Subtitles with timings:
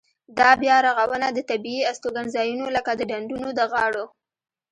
[0.37, 4.05] دا بیا رغونه د طبیعي استوګنځایونو لکه د ډنډونو د غاړو.